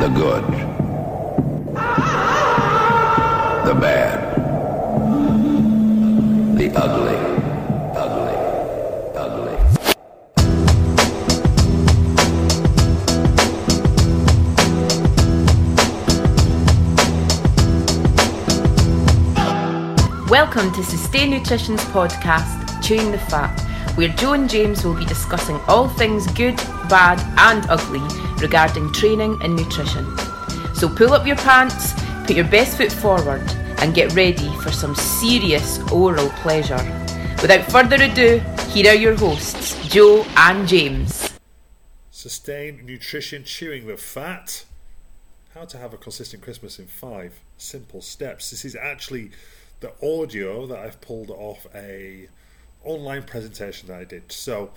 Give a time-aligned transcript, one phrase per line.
[0.00, 0.44] The good.
[3.66, 4.18] The bad.
[6.56, 7.16] The ugly.
[8.00, 8.36] Ugly.
[9.14, 9.56] Ugly.
[20.30, 23.54] Welcome to Sustain Nutrition's podcast, Chewing the Fat,
[23.98, 26.56] where Joe and James will be discussing all things good,
[26.88, 28.00] bad, and ugly
[28.40, 30.04] regarding training and nutrition.
[30.74, 31.92] So pull up your pants,
[32.26, 33.42] put your best foot forward,
[33.78, 36.82] and get ready for some serious oral pleasure.
[37.40, 38.38] Without further ado,
[38.68, 41.32] here are your hosts, Joe and James.
[42.10, 44.64] Sustain nutrition, chewing the fat.
[45.54, 48.50] How to have a consistent Christmas in five simple steps.
[48.50, 49.30] This is actually
[49.80, 52.28] the audio that I've pulled off a
[52.84, 54.30] online presentation that I did.
[54.30, 54.70] So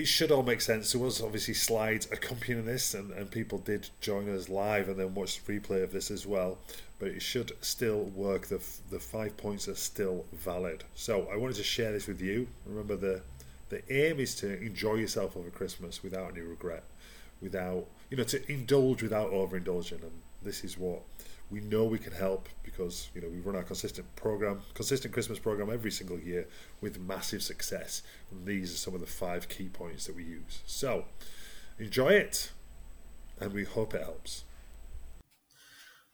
[0.00, 0.92] it should all make sense.
[0.92, 5.14] There was obviously slides accompanying this, and, and people did join us live and then
[5.14, 6.58] watch the replay of this as well.
[6.98, 8.46] But it should still work.
[8.46, 10.84] The the five points are still valid.
[10.94, 12.48] So I wanted to share this with you.
[12.66, 13.22] Remember the
[13.68, 16.84] the aim is to enjoy yourself over Christmas without any regret,
[17.42, 21.02] without you know to indulge without overindulging, and this is what
[21.50, 25.38] we know we can help because you know we run our consistent program, consistent Christmas
[25.38, 26.46] program every single year
[26.80, 28.02] with massive success.
[28.30, 30.62] And these are some of the five key points that we use.
[30.66, 31.06] So
[31.78, 32.50] enjoy it,
[33.40, 34.44] and we hope it helps.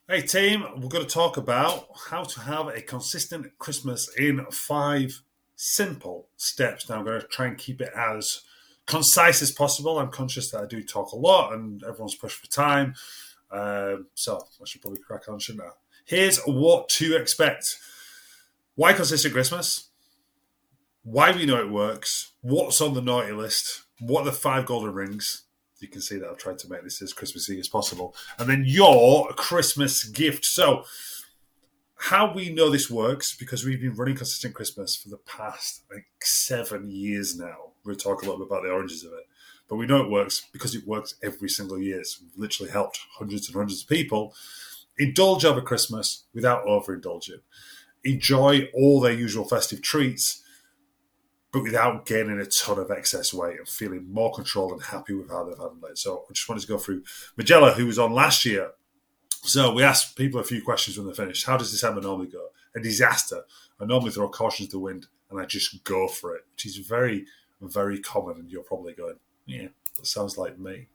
[0.09, 5.21] Hey team, we're going to talk about how to have a consistent Christmas in five
[5.57, 6.89] simple steps.
[6.89, 8.43] Now I'm going to try and keep it as
[8.87, 9.99] concise as possible.
[9.99, 12.95] I'm conscious that I do talk a lot and everyone's pushed for time.
[13.57, 15.71] Um, so I should probably crack on, shouldn't I?
[16.05, 17.79] Here's what to expect.
[18.75, 19.89] Why consistent Christmas?
[21.03, 22.33] Why we know it works?
[22.43, 23.85] What's on the naughty list?
[24.01, 25.45] What are the five golden rings?
[25.81, 28.15] You can see that I've tried to make this as Christmassy as possible.
[28.39, 30.45] And then your Christmas gift.
[30.45, 30.85] So,
[31.99, 36.07] how we know this works because we've been running consistent Christmas for the past like
[36.23, 37.73] seven years now.
[37.85, 39.27] We'll talk a little bit about the oranges of it.
[39.69, 42.03] But we know it works because it works every single year.
[42.21, 44.35] We've literally helped hundreds and hundreds of people
[44.99, 47.41] indulge over Christmas without overindulging,
[48.05, 50.43] enjoy all their usual festive treats,
[51.53, 55.31] but without gaining a ton of excess weight and feeling more controlled and happy with
[55.31, 55.99] how they've handled it.
[55.99, 57.03] So I just wanted to go through
[57.39, 58.73] Magella, who was on last year.
[59.43, 61.47] So we asked people a few questions when they finished.
[61.47, 62.49] How does December normally go?
[62.75, 63.43] A disaster.
[63.81, 66.77] I normally throw caution to the wind and I just go for it, which is
[66.77, 67.27] very,
[67.61, 68.39] very common.
[68.39, 70.89] And you're probably going, yeah, that sounds like me.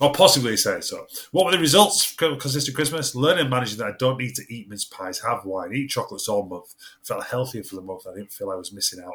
[0.00, 1.06] Or possibly say so.
[1.32, 3.14] What were the results consistent Christmas?
[3.14, 6.46] Learning managing that I don't need to eat mince pies, have wine, eat chocolates all
[6.46, 6.74] month.
[7.02, 8.06] I felt healthier for the month.
[8.06, 9.12] I didn't feel I was missing out.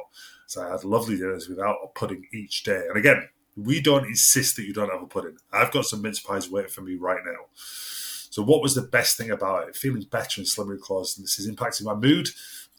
[0.47, 2.83] So I had lovely dinners without a pudding each day.
[2.89, 5.37] And again, we don't insist that you don't have a pudding.
[5.51, 7.45] I've got some mince pies waiting for me right now.
[7.53, 9.75] So what was the best thing about it?
[9.75, 11.17] Feeling better and slimmer clothes.
[11.17, 12.29] And this is impacting my mood.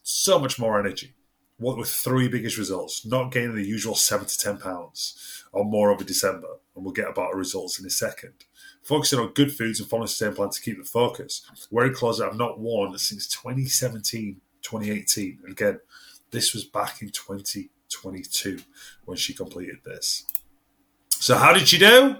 [0.02, 1.14] So much more energy.
[1.56, 3.06] What were three biggest results?
[3.06, 7.08] Not gaining the usual seven to ten pounds or more over December, and we'll get
[7.08, 8.32] about our results in a second.
[8.82, 11.48] Focusing on good foods and following the same plan to keep the focus.
[11.70, 15.38] Wearing clothes that I've not worn since 2017, 2018.
[15.44, 15.80] And again,
[16.32, 18.58] this was back in 2022
[19.04, 20.24] when she completed this.
[21.08, 22.16] So how did she do?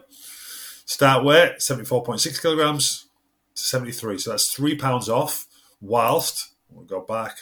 [0.87, 3.09] Start weight 74.6 kilograms
[3.55, 4.19] to 73.
[4.19, 5.47] So that's three pounds off.
[5.81, 7.39] Whilst we'll go back,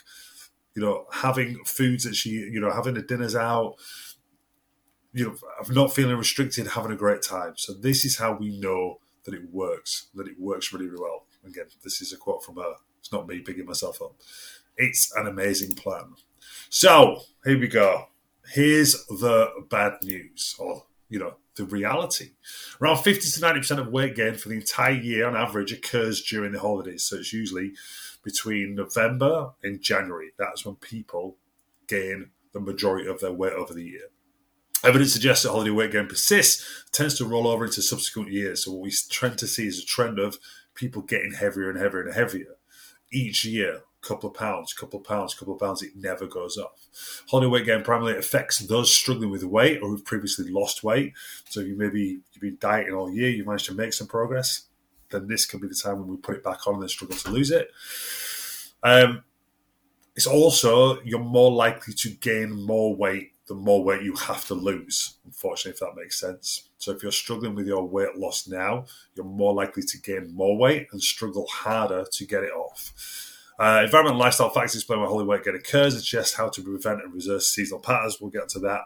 [0.74, 3.76] you know, having foods that she, you know, having the dinners out,
[5.12, 5.36] you know,
[5.68, 7.54] not feeling restricted, having a great time.
[7.56, 11.26] So this is how we know that it works, that it works really, really well.
[11.46, 12.74] Again, this is a quote from her.
[13.00, 14.14] It's not me picking myself up.
[14.76, 16.14] It's an amazing plan.
[16.70, 18.06] So here we go.
[18.52, 22.30] Here's the bad news, or you know, the reality.
[22.80, 26.52] Around 50 to 90% of weight gain for the entire year on average occurs during
[26.52, 27.04] the holidays.
[27.04, 27.72] So it's usually
[28.22, 30.30] between November and January.
[30.38, 31.36] That's when people
[31.88, 34.08] gain the majority of their weight over the year.
[34.84, 38.64] Evidence suggests that holiday weight gain persists, tends to roll over into subsequent years.
[38.64, 40.38] So what we tend to see is a trend of
[40.74, 42.56] people getting heavier and heavier and heavier
[43.12, 43.82] each year.
[44.00, 45.80] Couple of pounds, couple of pounds, couple of pounds.
[45.80, 46.88] It never goes off.
[47.30, 51.12] Holiday weight gain primarily affects those struggling with weight or who've previously lost weight.
[51.48, 54.62] So you maybe you've been dieting all year, you managed to make some progress.
[55.12, 57.16] Then this can be the time when we put it back on and then struggle
[57.16, 57.70] to lose it.
[58.82, 59.22] Um,
[60.16, 64.54] it's also you're more likely to gain more weight the more weight you have to
[64.54, 66.68] lose, unfortunately, if that makes sense.
[66.78, 70.56] So if you're struggling with your weight loss now, you're more likely to gain more
[70.56, 72.92] weight and struggle harder to get it off.
[73.58, 76.62] Uh, environment and lifestyle factors explain why holy weight gain occurs and suggest how to
[76.62, 78.20] prevent and reverse seasonal patterns.
[78.20, 78.84] We'll get to that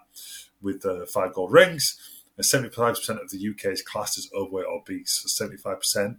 [0.61, 1.99] with the five gold rings.
[2.37, 5.25] And 75% of the UK is classed as overweight or obese.
[5.27, 6.17] So 75%.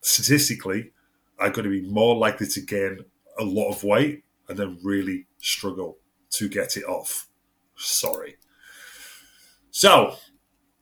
[0.00, 0.92] Statistically,
[1.38, 3.04] are going to be more likely to gain
[3.38, 5.98] a lot of weight and then really struggle
[6.30, 7.28] to get it off.
[7.76, 8.36] Sorry.
[9.70, 10.16] So,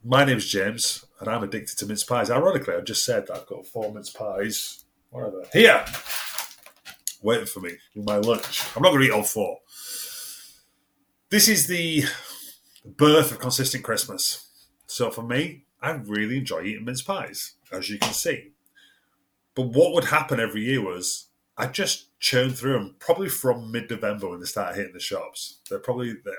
[0.02, 2.30] my name's James, and I'm addicted to mince pies.
[2.30, 4.84] Ironically, I've just said that I've got four mince pies.
[5.52, 5.84] Here!
[7.22, 8.64] Waiting for me with my lunch.
[8.74, 9.58] I'm not going to eat all four.
[11.28, 12.04] This is the
[12.86, 14.48] birth of consistent Christmas.
[14.86, 18.52] So for me, I really enjoy eating mince pies, as you can see.
[19.54, 24.28] But what would happen every year was I'd just churn through them, probably from mid-November
[24.28, 25.58] when they start hitting the shops.
[25.68, 26.34] They're probably, they're,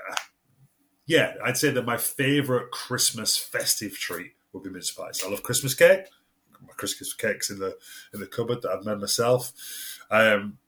[1.06, 5.22] yeah, I'd say that my favourite Christmas festive treat would be mince pies.
[5.24, 6.06] I love Christmas cake.
[6.60, 7.76] My Christmas cake's in the
[8.12, 9.52] in the cupboard that I've made myself.
[10.10, 10.58] Um,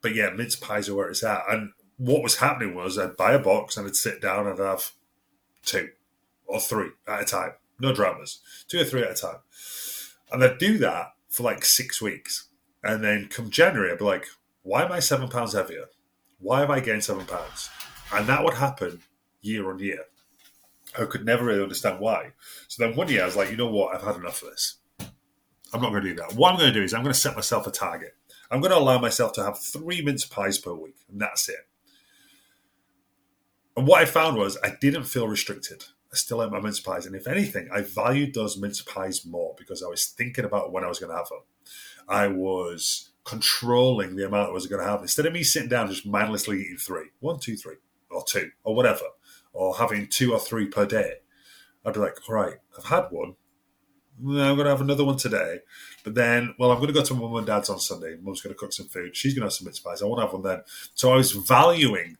[0.00, 1.42] but yeah, mince pies are where it's at.
[1.48, 4.66] And what was happening was I'd buy a box and I'd sit down and I'd
[4.66, 4.92] have
[5.64, 5.90] two
[6.46, 7.52] or three at a time.
[7.78, 8.40] No dramas.
[8.68, 9.38] Two or three at a time.
[10.32, 12.48] And I'd do that for like six weeks.
[12.82, 14.26] And then come January, I'd be like,
[14.62, 15.86] why am I seven pounds heavier?
[16.38, 17.70] Why have I gained seven pounds?
[18.12, 19.00] And that would happen
[19.40, 20.04] year on year.
[20.98, 22.32] I could never really understand why.
[22.68, 23.94] So then one year I was like, you know what?
[23.94, 24.76] I've had enough of this.
[25.72, 26.34] I'm not going to do that.
[26.34, 28.14] What I'm going to do is I'm going to set myself a target.
[28.50, 31.66] I'm going to allow myself to have three mince pies per week, and that's it.
[33.76, 35.84] And what I found was I didn't feel restricted.
[36.12, 37.06] I still ate my mince pies.
[37.06, 40.84] And if anything, I valued those mince pies more because I was thinking about when
[40.84, 41.40] I was going to have them.
[42.08, 45.00] I was controlling the amount I was going to have.
[45.00, 47.76] Instead of me sitting down just mindlessly eating three, one, two, three,
[48.10, 49.06] or two, or whatever,
[49.52, 51.14] or having two or three per day,
[51.84, 53.34] I'd be like, all right, I've had one.
[54.20, 55.58] I'm going to have another one today.
[56.04, 58.16] But then, well, I'm going to go to mum and dad's on Sunday.
[58.22, 59.16] Mum's going to cook some food.
[59.16, 60.00] She's going to have some mince pies.
[60.00, 60.62] I want to have one then.
[60.94, 62.18] So I was valuing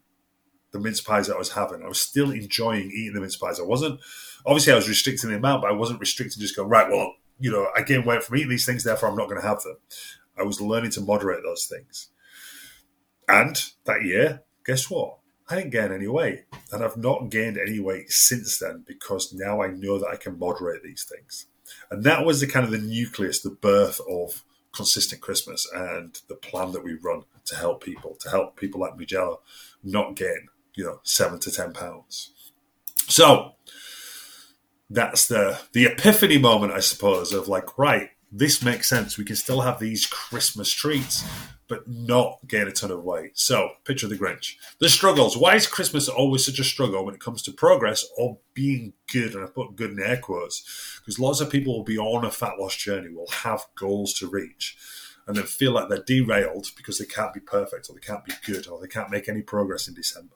[0.75, 1.85] the mince pies that I was having.
[1.85, 3.61] I was still enjoying eating the mince pies.
[3.61, 4.01] I wasn't
[4.45, 6.91] obviously I was restricting the amount, but I wasn't restricting just go right.
[6.91, 9.47] Well, you know, I gain weight from eating these things, therefore I'm not going to
[9.47, 9.77] have them.
[10.37, 12.09] I was learning to moderate those things.
[13.29, 15.19] And that year, guess what?
[15.49, 19.63] I didn't gain any weight, and I've not gained any weight since then because now
[19.63, 21.47] I know that I can moderate these things.
[21.91, 24.43] And that was the kind of the nucleus, the birth of
[24.73, 28.97] consistent Christmas and the plan that we run to help people, to help people like
[28.97, 29.37] Mujella
[29.85, 32.33] not gain you know seven to ten pounds.
[33.09, 33.53] So
[34.91, 39.17] that's the the epiphany moment, I suppose, of like, right, this makes sense.
[39.17, 41.25] We can still have these Christmas treats,
[41.69, 43.39] but not gain a ton of weight.
[43.39, 44.57] So, picture the Grinch.
[44.81, 45.37] The struggles.
[45.37, 49.35] Why is Christmas always such a struggle when it comes to progress or being good?
[49.35, 52.31] And I put good in air quotes because lots of people will be on a
[52.31, 54.77] fat loss journey, will have goals to reach,
[55.27, 58.33] and then feel like they're derailed because they can't be perfect or they can't be
[58.45, 60.35] good or they can't make any progress in December.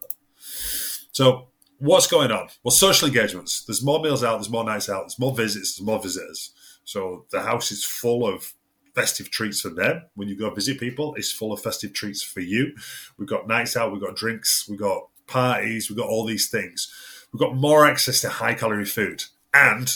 [1.12, 1.48] So
[1.78, 2.48] what's going on?
[2.62, 3.64] Well, social engagements.
[3.64, 4.36] There's more meals out.
[4.36, 5.02] There's more nights out.
[5.02, 5.76] There's more visits.
[5.76, 6.52] There's more visitors.
[6.84, 8.52] So the house is full of
[8.94, 10.02] festive treats for them.
[10.14, 12.74] When you go visit people, it's full of festive treats for you.
[13.16, 13.92] We've got nights out.
[13.92, 14.66] We've got drinks.
[14.68, 15.88] We've got parties.
[15.88, 16.92] We've got all these things.
[17.32, 19.24] We've got more access to high calorie food.
[19.52, 19.90] And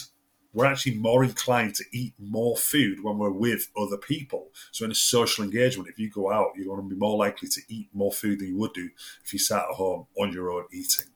[0.53, 4.49] we're actually more inclined to eat more food when we're with other people.
[4.71, 7.49] So in a social engagement, if you go out, you're going to be more likely
[7.49, 8.91] to eat more food than you would do
[9.25, 11.07] if you sat at home on your own eating.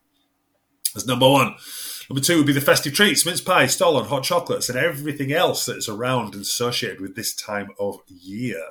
[0.94, 1.56] That's number one.
[2.08, 5.66] Number two would be the festive treats, mince pies, stollen, hot chocolates, and everything else
[5.66, 8.62] that is around and associated with this time of year.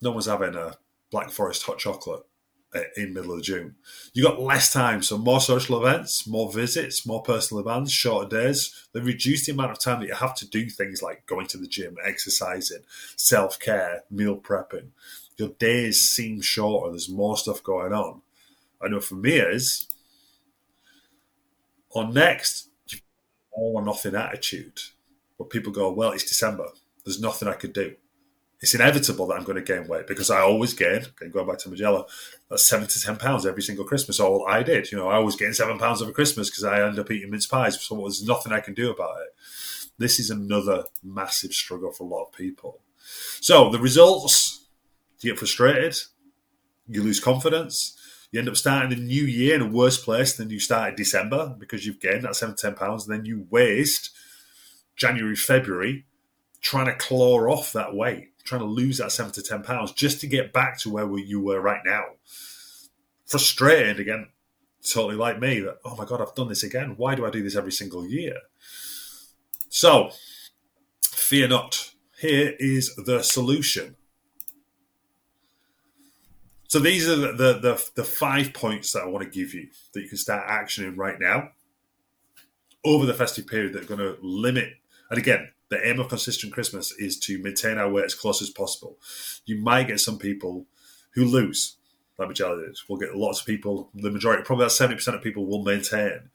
[0.00, 0.76] No one's having a
[1.10, 2.22] Black Forest hot chocolate
[2.72, 3.74] Uh, in middle of June.
[4.12, 8.86] You got less time, so more social events, more visits, more personal events, shorter days.
[8.92, 11.58] They reduce the amount of time that you have to do things like going to
[11.58, 12.84] the gym, exercising,
[13.16, 14.90] self care, meal prepping.
[15.36, 16.90] Your days seem shorter.
[16.90, 18.22] There's more stuff going on.
[18.80, 19.88] I know for me is
[21.92, 22.68] on next
[23.50, 24.78] all or nothing attitude,
[25.38, 26.68] where people go, well, it's December.
[27.04, 27.96] There's nothing I could do
[28.60, 31.06] it's inevitable that I'm going to gain weight because I always gain.
[31.16, 32.06] Going back to Magella,
[32.50, 34.20] that's uh, seven to ten pounds every single Christmas.
[34.20, 36.98] All I did, you know, I always gain seven pounds over Christmas because I end
[36.98, 37.80] up eating mince pies.
[37.80, 39.34] So there's nothing I can do about it.
[39.96, 42.80] This is another massive struggle for a lot of people.
[43.40, 44.66] So the results:
[45.20, 45.96] you get frustrated,
[46.86, 47.96] you lose confidence,
[48.30, 51.56] you end up starting the new year in a worse place than you started December
[51.58, 53.08] because you've gained that seven to ten pounds.
[53.08, 54.10] And then you waste
[54.96, 56.04] January, February
[56.60, 60.20] trying to claw off that weight trying to lose that seven to ten pounds just
[60.20, 62.04] to get back to where you were right now.
[63.26, 64.28] Frustrated again,
[64.92, 66.94] totally like me that oh my god, I've done this again.
[66.96, 68.36] Why do I do this every single year?
[69.68, 70.10] So,
[71.00, 71.92] fear not.
[72.18, 73.96] Here is the solution.
[76.68, 79.68] So these are the, the, the, the five points that I want to give you
[79.92, 81.50] that you can start actioning right now
[82.84, 84.74] over the festive period that are going to limit.
[85.10, 88.50] And again, the aim of consistent Christmas is to maintain our weight as close as
[88.50, 88.98] possible.
[89.46, 90.66] You might get some people
[91.12, 91.76] who lose.
[92.18, 93.88] Me tell you, we'll get lots of people.
[93.94, 96.28] The majority, probably about seventy percent of people, will maintain.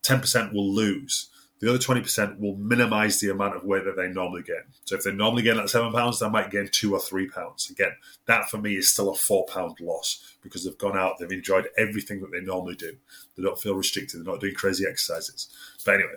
[0.00, 1.30] Ten percent will lose.
[1.58, 4.62] The other twenty percent will minimise the amount of weight that they normally gain.
[4.84, 7.68] So if they normally gain like seven pounds, they might gain two or three pounds.
[7.70, 7.92] Again,
[8.26, 11.70] that for me is still a four pound loss because they've gone out, they've enjoyed
[11.76, 12.96] everything that they normally do.
[13.36, 14.20] They don't feel restricted.
[14.20, 15.48] They're not doing crazy exercises.
[15.84, 16.14] But anyway,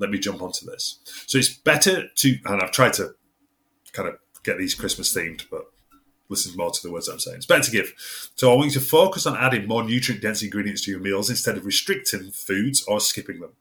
[0.00, 0.98] let me jump onto this.
[1.26, 3.14] So it's better to, and I've tried to
[3.92, 5.66] kind of get these Christmas themed, but
[6.28, 7.36] listen more to the words I'm saying.
[7.36, 7.92] It's better to give.
[8.34, 11.28] So I want you to focus on adding more nutrient dense ingredients to your meals
[11.30, 13.52] instead of restricting foods or skipping them.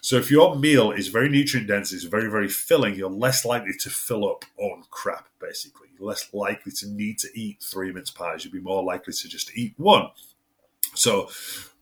[0.00, 3.72] So if your meal is very nutrient dense, it's very, very filling, you're less likely
[3.80, 5.88] to fill up on crap, basically.
[5.98, 8.44] You're less likely to need to eat three mince pies.
[8.44, 10.08] You'd be more likely to just eat one.
[10.94, 11.28] So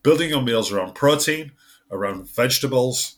[0.01, 1.51] building your meals around protein,
[1.91, 3.17] around vegetables,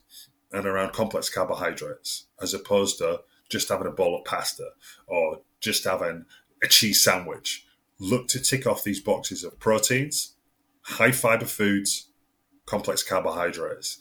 [0.51, 4.69] and around complex carbohydrates, as opposed to just having a bowl of pasta
[5.07, 6.25] or just having
[6.63, 7.65] a cheese sandwich.
[7.99, 10.35] Look to tick off these boxes of proteins,
[10.81, 12.07] high fiber foods,
[12.65, 13.97] complex carbohydrates.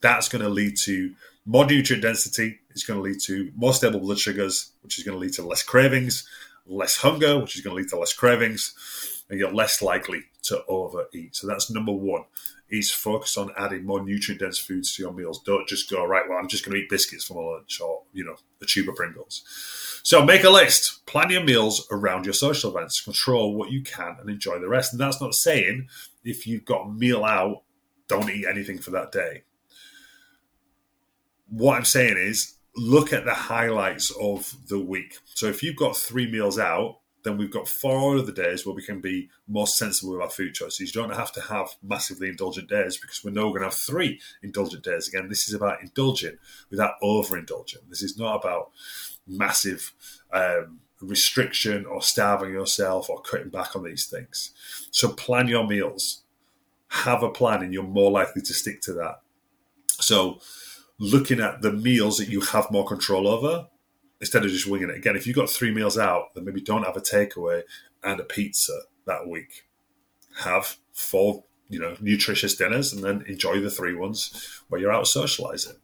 [0.00, 1.14] That's going to lead to
[1.46, 2.60] more nutrient density.
[2.70, 5.46] It's going to lead to more stable blood sugars, which is going to lead to
[5.46, 6.28] less cravings,
[6.66, 10.64] less hunger, which is going to lead to less cravings, and you're less likely to
[10.66, 11.36] overeat.
[11.36, 12.24] So that's number one
[12.68, 15.42] is focus on adding more nutrient dense foods to your meals.
[15.42, 18.02] Don't just go, right, well, I'm just going to eat biscuits for my lunch or,
[18.12, 19.42] you know, a tube of Pringles.
[20.02, 24.16] So make a list, plan your meals around your social events, control what you can
[24.20, 24.92] and enjoy the rest.
[24.92, 25.88] And that's not saying
[26.24, 27.62] if you've got a meal out,
[28.08, 29.42] don't eat anything for that day.
[31.48, 35.18] What I'm saying is look at the highlights of the week.
[35.34, 38.82] So if you've got three meals out, then we've got four other days where we
[38.82, 40.94] can be more sensible with our food choices.
[40.94, 43.74] You don't have to have massively indulgent days because we know we're going to have
[43.74, 45.08] three indulgent days.
[45.08, 46.38] Again, this is about indulging
[46.70, 47.88] without overindulging.
[47.88, 48.70] This is not about
[49.26, 49.92] massive
[50.32, 54.52] um, restriction or starving yourself or cutting back on these things.
[54.90, 56.22] So plan your meals,
[56.88, 59.20] have a plan, and you're more likely to stick to that.
[59.88, 60.40] So
[60.98, 63.68] looking at the meals that you have more control over
[64.20, 64.96] instead of just winging it.
[64.96, 67.62] Again, if you've got three meals out, then maybe don't have a takeaway
[68.02, 69.66] and a pizza that week.
[70.40, 75.06] Have four, you know, nutritious dinners and then enjoy the three ones where you're out
[75.06, 75.76] socializing.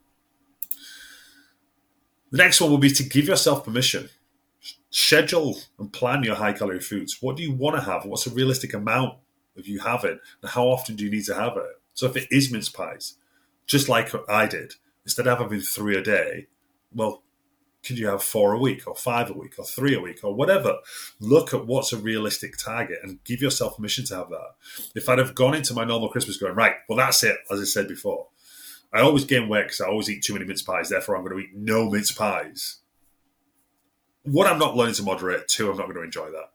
[2.31, 4.11] The next one will be to give yourself permission.
[4.91, 7.19] Schedule and plan your high calorie foods.
[7.21, 8.05] What do you want to have?
[8.05, 9.15] What's a realistic amount
[9.57, 10.21] of you have it?
[10.43, 11.81] And how often do you need to have it?
[11.95, 13.15] So if it is mince pies,
[13.67, 14.75] just like I did,
[15.05, 16.47] instead of having three a day,
[16.95, 17.23] well,
[17.87, 20.35] could you have four a week or five a week or three a week or
[20.35, 20.79] whatever?
[21.21, 24.55] Look at what's a realistic target and give yourself permission to have that.
[24.97, 27.65] If I'd have gone into my normal Christmas going, right, well, that's it, as I
[27.65, 28.27] said before,
[28.93, 31.37] I always gain weight because I always eat too many mince pies, therefore I'm going
[31.37, 32.79] to eat no mince pies.
[34.25, 35.47] One, I'm not learning to moderate.
[35.47, 36.51] Two, I'm not going to enjoy that.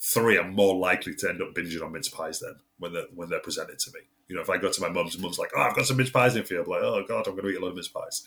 [0.00, 3.28] Three, I'm more likely to end up binging on mince pies then when they're, when
[3.28, 4.00] they're presented to me.
[4.26, 6.10] You know, if I go to my mum's mum's like, oh, I've got some mince
[6.10, 7.76] pies in for you, I'm like, oh, God, I'm going to eat a lot of
[7.76, 8.26] mince pies.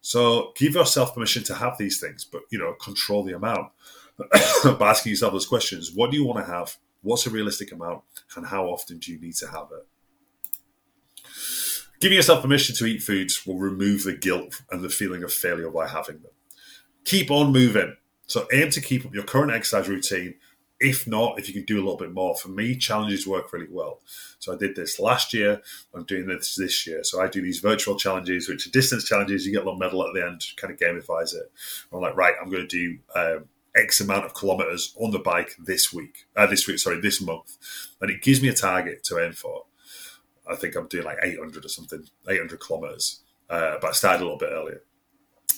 [0.00, 3.72] So give yourself permission to have these things, but you know, control the amount.
[4.78, 6.76] by asking yourself those questions: What do you want to have?
[7.02, 8.02] What's a realistic amount,
[8.36, 9.86] and how often do you need to have it?
[12.00, 15.70] Giving yourself permission to eat foods will remove the guilt and the feeling of failure
[15.70, 16.32] by having them.
[17.04, 17.96] Keep on moving.
[18.26, 20.36] So aim to keep up your current exercise routine
[20.80, 23.68] if not, if you can do a little bit more, for me, challenges work really
[23.70, 24.00] well.
[24.38, 25.60] So I did this last year.
[25.94, 27.04] I'm doing this this year.
[27.04, 29.44] So I do these virtual challenges, which are distance challenges.
[29.44, 31.52] You get a little medal at the end, kind of gamifies it.
[31.92, 33.44] I'm like, right, I'm going to do um,
[33.76, 36.26] X amount of kilometers on the bike this week.
[36.34, 37.58] Uh, this week, sorry, this month,
[38.00, 39.64] and it gives me a target to aim for.
[40.50, 43.20] I think I'm doing like 800 or something, 800 kilometers.
[43.50, 44.82] Uh, but I started a little bit earlier.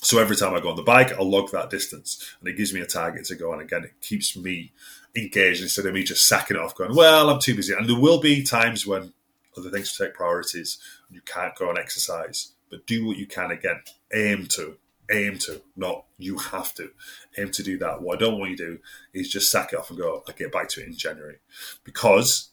[0.02, 2.74] So every time I go on the bike, I'll log that distance and it gives
[2.74, 3.60] me a target to go on.
[3.60, 4.72] Again, it keeps me
[5.16, 7.74] engaged instead of me just sacking it off, going, well, I'm too busy.
[7.74, 9.12] And there will be times when
[9.56, 10.78] other things take priorities
[11.08, 12.52] and you can't go and exercise.
[12.70, 13.82] But do what you can again.
[14.14, 14.78] Aim to,
[15.10, 16.90] aim to, not you have to.
[17.36, 18.00] Aim to do that.
[18.00, 18.78] What I don't want you to do
[19.12, 21.36] is just sack it off and go, I'll get back to it in January.
[21.84, 22.50] Because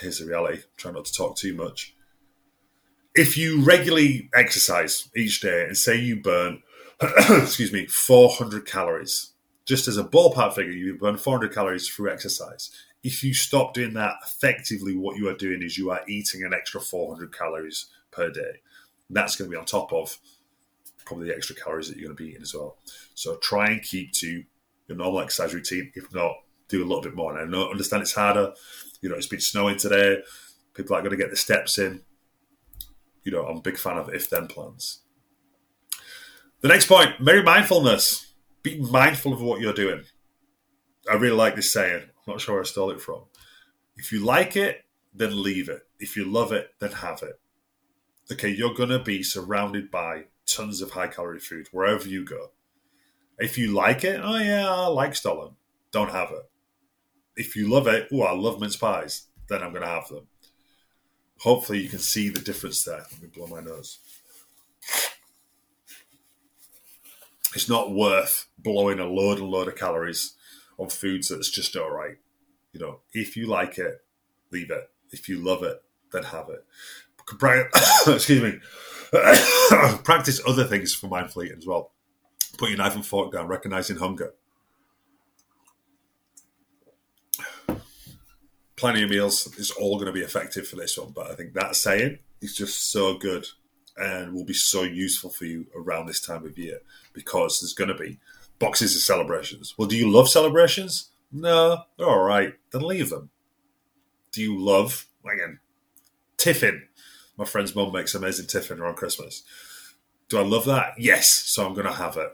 [0.00, 1.94] here's the reality, try not to talk too much.
[3.14, 6.62] If you regularly exercise each day and say you burn,
[7.00, 9.32] excuse me, 400 calories
[9.66, 12.70] just as a ballpark figure, you burn 400 calories through exercise.
[13.02, 16.52] If you stop doing that, effectively what you are doing is you are eating an
[16.52, 18.60] extra 400 calories per day.
[19.08, 20.18] that's going to be on top of
[21.04, 22.76] probably the extra calories that you're going to be eating as well.
[23.14, 24.44] So try and keep to
[24.86, 25.90] your normal exercise routine.
[25.94, 26.36] If not,
[26.68, 27.36] do a little bit more.
[27.36, 28.52] And I understand it's harder.
[29.00, 30.18] You know, it's been snowing today.
[30.74, 32.02] People are going to get the steps in.
[33.24, 35.00] You know, I'm a big fan of if then plans.
[36.60, 38.29] The next point, merry mindfulness.
[38.62, 40.04] Be mindful of what you're doing.
[41.10, 42.02] I really like this saying.
[42.02, 43.24] I'm not sure where I stole it from.
[43.96, 45.82] If you like it, then leave it.
[45.98, 47.40] If you love it, then have it.
[48.32, 52.50] Okay, you're going to be surrounded by tons of high calorie food wherever you go.
[53.38, 55.54] If you like it, oh yeah, I like Stollen.
[55.92, 56.50] Don't have it.
[57.36, 60.26] If you love it, oh, I love mince pies, then I'm going to have them.
[61.40, 63.04] Hopefully, you can see the difference there.
[63.10, 63.98] Let me blow my nose.
[67.54, 70.34] It's not worth blowing a load and load of calories
[70.78, 72.16] on foods that's just all right.
[72.72, 74.04] You know, if you like it,
[74.52, 74.88] leave it.
[75.10, 76.64] If you love it, then have it.
[78.06, 78.58] Excuse me.
[80.04, 81.92] Practice other things for mindful eating as well.
[82.58, 84.34] Put your knife and fork down, recognizing hunger.
[88.76, 91.52] Plenty of meals is all going to be effective for this one, but I think
[91.52, 93.46] that saying is just so good
[94.00, 96.78] and will be so useful for you around this time of year
[97.12, 98.18] because there's going to be
[98.58, 99.74] boxes of celebrations.
[99.76, 101.10] Well, do you love celebrations?
[101.30, 102.54] No, they're all right.
[102.72, 103.30] Then leave them.
[104.32, 105.60] Do you love, again,
[106.36, 106.88] tiffin?
[107.36, 109.42] My friend's mum makes amazing tiffin around Christmas.
[110.28, 110.94] Do I love that?
[110.98, 112.30] Yes, so I'm going to have it.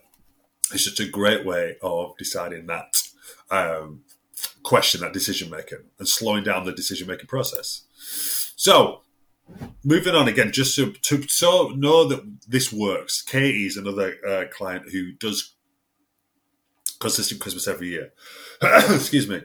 [0.73, 2.92] It's just a great way of deciding that
[3.50, 4.02] um,
[4.62, 7.85] question, that decision making, and slowing down the decision making process.
[8.56, 9.02] So,
[9.84, 13.22] moving on again, just to, to so know that this works.
[13.22, 15.54] Katie is another uh, client who does
[16.98, 18.12] consistent Christmas every year.
[18.62, 19.42] Excuse me.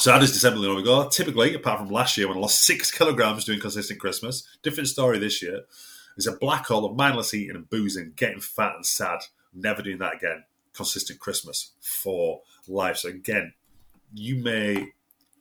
[0.00, 1.08] So how does December normally go?
[1.08, 5.18] Typically, apart from last year when I lost six kilograms doing consistent Christmas, different story
[5.18, 5.62] this year.
[6.16, 9.20] It's a black hole of mindless eating and boozing, getting fat and sad.
[9.54, 10.44] Never doing that again.
[10.74, 12.98] Consistent Christmas for life.
[12.98, 13.54] So again,
[14.12, 14.92] you may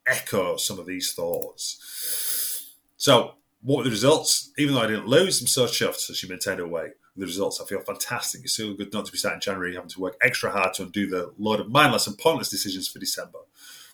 [0.06, 2.76] echo some of these thoughts.
[2.96, 4.52] So what were the results?
[4.58, 5.98] Even though I didn't lose, I'm so chuffed.
[5.98, 6.92] So she maintained her weight.
[7.16, 8.42] The results, I feel fantastic.
[8.44, 10.84] It's so good not to be sat in January having to work extra hard to
[10.84, 13.40] undo the load of mindless and pointless decisions for December.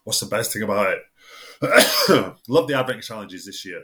[0.03, 2.35] What's the best thing about it?
[2.49, 3.83] Love the advent challenges this year.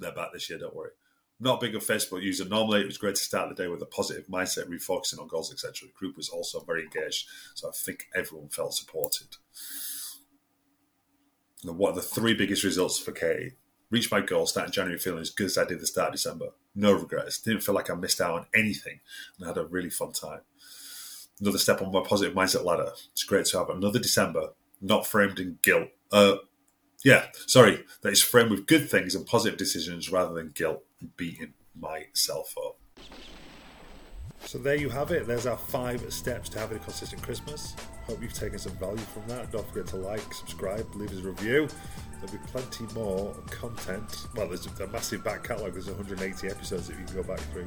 [0.00, 0.90] They're back this year, don't worry.
[1.38, 2.44] Not big of Facebook user.
[2.44, 5.52] Normally, it was great to start the day with a positive mindset, refocusing on goals,
[5.52, 5.88] etc.
[5.88, 9.28] The group was also very engaged, so I think everyone felt supported.
[11.64, 13.52] What are the three biggest results for Katie?
[13.92, 16.46] Reached my goal, starting January feeling as good as I did the start of December.
[16.74, 17.38] No regrets.
[17.38, 19.00] Didn't feel like I missed out on anything
[19.36, 20.40] and I had a really fun time.
[21.38, 22.92] Another step on my positive mindset ladder.
[23.12, 25.88] It's great to have another December not framed in guilt.
[26.10, 26.36] Uh,
[27.04, 31.14] yeah, sorry, that is framed with good things and positive decisions rather than guilt and
[31.18, 32.78] beating myself up.
[34.46, 35.26] So there you have it.
[35.26, 37.76] There's our five steps to having a consistent Christmas.
[38.06, 39.52] Hope you've taken some value from that.
[39.52, 41.68] Don't forget to like, subscribe, leave us a review.
[42.22, 44.28] There'll be plenty more content.
[44.36, 45.72] Well, there's a massive back catalogue.
[45.72, 47.66] There's 180 episodes that you can go back through.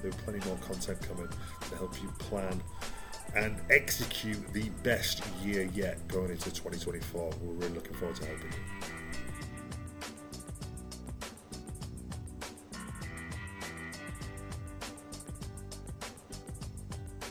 [0.00, 1.28] There'll be plenty more content coming
[1.68, 2.62] to help you plan
[3.34, 7.30] and execute the best year yet going into 2024.
[7.42, 9.05] We're really looking forward to helping you.